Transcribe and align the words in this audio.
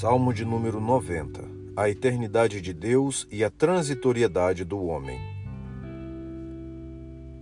Salmo 0.00 0.32
de 0.32 0.46
número 0.46 0.80
90 0.80 1.46
A 1.76 1.90
eternidade 1.90 2.62
de 2.62 2.72
Deus 2.72 3.28
e 3.30 3.44
a 3.44 3.50
transitoriedade 3.50 4.64
do 4.64 4.82
homem. 4.86 5.20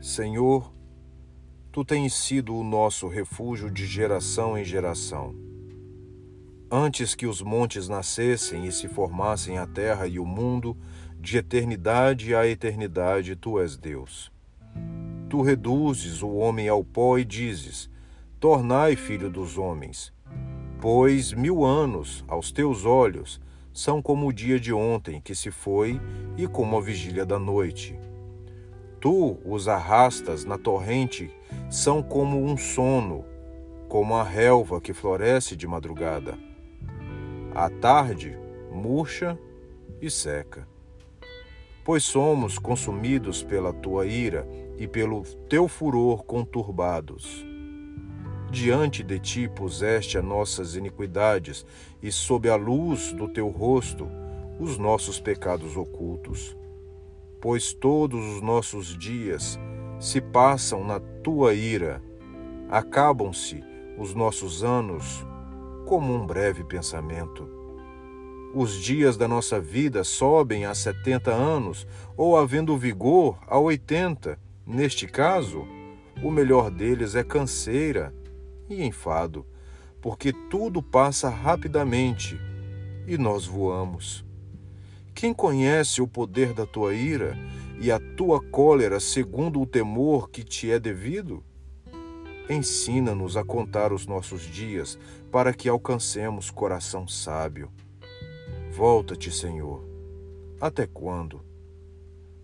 Senhor, 0.00 0.74
tu 1.70 1.84
tens 1.84 2.14
sido 2.14 2.56
o 2.56 2.64
nosso 2.64 3.06
refúgio 3.06 3.70
de 3.70 3.86
geração 3.86 4.58
em 4.58 4.64
geração. 4.64 5.36
Antes 6.68 7.14
que 7.14 7.28
os 7.28 7.40
montes 7.40 7.88
nascessem 7.88 8.66
e 8.66 8.72
se 8.72 8.88
formassem 8.88 9.56
a 9.56 9.64
terra 9.64 10.08
e 10.08 10.18
o 10.18 10.26
mundo, 10.26 10.76
de 11.16 11.38
eternidade 11.38 12.34
a 12.34 12.44
eternidade 12.44 13.36
tu 13.36 13.60
és 13.60 13.76
Deus. 13.76 14.32
Tu 15.30 15.40
reduzes 15.42 16.24
o 16.24 16.30
homem 16.30 16.68
ao 16.68 16.82
pó 16.82 17.18
e 17.18 17.24
dizes: 17.24 17.88
Tornai 18.40 18.96
filho 18.96 19.30
dos 19.30 19.56
homens 19.56 20.12
Pois 20.80 21.32
mil 21.32 21.64
anos, 21.64 22.24
aos 22.28 22.52
teus 22.52 22.84
olhos, 22.84 23.40
são 23.72 24.00
como 24.00 24.28
o 24.28 24.32
dia 24.32 24.60
de 24.60 24.72
ontem 24.72 25.20
que 25.20 25.34
se 25.34 25.50
foi 25.50 26.00
e 26.36 26.46
como 26.46 26.78
a 26.78 26.80
vigília 26.80 27.26
da 27.26 27.36
noite. 27.36 27.98
Tu 29.00 29.38
os 29.44 29.66
arrastas 29.66 30.44
na 30.44 30.56
torrente, 30.56 31.34
são 31.68 32.00
como 32.00 32.44
um 32.44 32.56
sono, 32.56 33.24
como 33.88 34.14
a 34.14 34.22
relva 34.22 34.80
que 34.80 34.92
floresce 34.92 35.56
de 35.56 35.66
madrugada. 35.66 36.38
À 37.56 37.68
tarde, 37.68 38.38
murcha 38.70 39.36
e 40.00 40.08
seca. 40.08 40.68
Pois 41.84 42.04
somos 42.04 42.56
consumidos 42.56 43.42
pela 43.42 43.72
tua 43.72 44.06
ira 44.06 44.46
e 44.76 44.86
pelo 44.86 45.22
teu 45.48 45.66
furor 45.66 46.24
conturbados. 46.24 47.47
Diante 48.50 49.02
de 49.02 49.18
ti 49.18 49.46
puseste 49.46 50.16
as 50.16 50.24
nossas 50.24 50.74
iniquidades, 50.74 51.66
e 52.02 52.10
sob 52.10 52.48
a 52.48 52.56
luz 52.56 53.12
do 53.12 53.28
teu 53.28 53.48
rosto 53.48 54.08
os 54.58 54.78
nossos 54.78 55.20
pecados 55.20 55.76
ocultos. 55.76 56.56
Pois 57.40 57.72
todos 57.72 58.36
os 58.36 58.42
nossos 58.42 58.96
dias 58.96 59.58
se 60.00 60.20
passam 60.20 60.82
na 60.82 60.98
tua 60.98 61.54
ira, 61.54 62.02
acabam-se 62.70 63.62
os 63.98 64.14
nossos 64.14 64.64
anos 64.64 65.26
como 65.84 66.14
um 66.14 66.26
breve 66.26 66.64
pensamento. 66.64 67.48
Os 68.54 68.80
dias 68.80 69.16
da 69.16 69.28
nossa 69.28 69.60
vida 69.60 70.02
sobem 70.04 70.64
a 70.64 70.74
setenta 70.74 71.32
anos, 71.32 71.86
ou 72.16 72.36
havendo 72.36 72.78
vigor 72.78 73.38
a 73.46 73.58
oitenta. 73.58 74.38
Neste 74.66 75.06
caso, 75.06 75.66
o 76.22 76.30
melhor 76.30 76.70
deles 76.70 77.14
é 77.14 77.22
canseira 77.22 78.12
e 78.68 78.82
enfado, 78.82 79.46
porque 80.00 80.32
tudo 80.32 80.82
passa 80.82 81.28
rapidamente 81.28 82.38
e 83.06 83.16
nós 83.16 83.46
voamos. 83.46 84.24
Quem 85.14 85.34
conhece 85.34 86.00
o 86.00 86.06
poder 86.06 86.52
da 86.52 86.64
tua 86.64 86.94
ira 86.94 87.36
e 87.80 87.90
a 87.90 87.98
tua 87.98 88.40
cólera 88.40 89.00
segundo 89.00 89.60
o 89.60 89.66
temor 89.66 90.30
que 90.30 90.44
te 90.44 90.70
é 90.70 90.78
devido? 90.78 91.42
Ensina-nos 92.48 93.36
a 93.36 93.44
contar 93.44 93.92
os 93.92 94.06
nossos 94.06 94.42
dias 94.42 94.98
para 95.30 95.52
que 95.52 95.68
alcancemos 95.68 96.50
coração 96.50 97.06
sábio. 97.06 97.70
Volta-te, 98.70 99.30
Senhor. 99.30 99.84
Até 100.60 100.86
quando? 100.86 101.42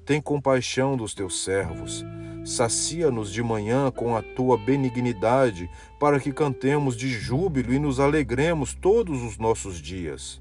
Tem 0.05 0.20
compaixão 0.20 0.97
dos 0.97 1.14
teus 1.14 1.42
servos 1.42 2.05
Sacia-nos 2.44 3.32
de 3.32 3.42
manhã 3.42 3.90
com 3.90 4.14
a 4.14 4.22
tua 4.22 4.58
benignidade, 4.58 5.70
para 5.98 6.20
que 6.20 6.30
cantemos 6.30 6.96
de 6.96 7.08
júbilo 7.08 7.72
e 7.72 7.78
nos 7.78 7.98
alegremos 7.98 8.74
todos 8.74 9.22
os 9.22 9.38
nossos 9.38 9.80
dias. 9.80 10.40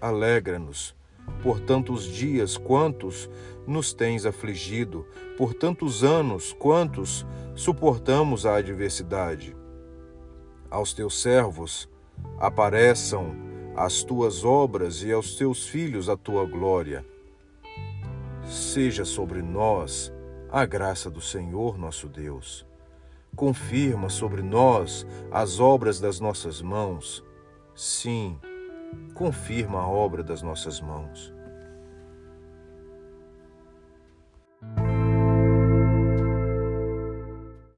Alegra-nos 0.00 0.94
por 1.42 1.58
tantos 1.60 2.04
dias 2.04 2.56
quantos 2.56 3.28
nos 3.66 3.92
tens 3.92 4.26
afligido, 4.26 5.06
por 5.36 5.54
tantos 5.54 6.04
anos 6.04 6.52
quantos 6.52 7.26
suportamos 7.54 8.46
a 8.46 8.56
adversidade. 8.56 9.56
Aos 10.70 10.92
teus 10.92 11.20
servos 11.20 11.88
apareçam 12.38 13.34
as 13.76 14.04
tuas 14.04 14.44
obras 14.44 15.02
e 15.02 15.12
aos 15.12 15.36
teus 15.36 15.66
filhos 15.66 16.08
a 16.08 16.16
tua 16.16 16.44
glória. 16.44 17.04
Seja 18.44 19.04
sobre 19.04 19.42
nós 19.42 20.12
a 20.56 20.64
graça 20.64 21.10
do 21.10 21.20
Senhor 21.20 21.76
nosso 21.76 22.08
Deus. 22.08 22.64
Confirma 23.34 24.08
sobre 24.08 24.40
nós 24.40 25.04
as 25.32 25.58
obras 25.58 25.98
das 25.98 26.20
nossas 26.20 26.62
mãos. 26.62 27.24
Sim, 27.74 28.38
confirma 29.14 29.80
a 29.80 29.88
obra 29.88 30.22
das 30.22 30.42
nossas 30.42 30.80
mãos. 30.80 31.33